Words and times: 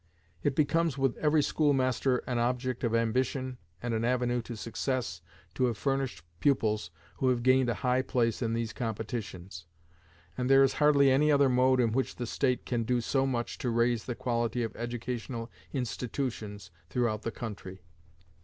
It 0.41 0.55
becomes 0.55 0.97
with 0.97 1.15
every 1.17 1.43
schoolmaster 1.43 2.23
an 2.25 2.39
object 2.39 2.83
of 2.83 2.95
ambition 2.95 3.59
and 3.83 3.93
an 3.93 4.03
avenue 4.03 4.41
to 4.41 4.57
success 4.57 5.21
to 5.53 5.65
have 5.65 5.77
furnished 5.77 6.23
pupils 6.39 6.89
who 7.17 7.29
have 7.29 7.43
gained 7.43 7.69
a 7.69 7.75
high 7.85 8.01
place 8.01 8.41
in 8.41 8.53
these 8.55 8.73
competitions, 8.73 9.67
and 10.35 10.49
there 10.49 10.63
is 10.63 10.73
hardly 10.81 11.11
any 11.11 11.31
other 11.31 11.49
mode 11.49 11.79
in 11.79 11.91
which 11.91 12.15
the 12.15 12.25
state 12.25 12.65
can 12.65 12.81
do 12.81 12.99
so 12.99 13.27
much 13.27 13.59
to 13.59 13.69
raise 13.69 14.05
the 14.05 14.15
quality 14.15 14.63
of 14.63 14.75
educational 14.75 15.51
institutions 15.71 16.71
throughout 16.89 17.21
the 17.21 17.29
country. 17.29 17.83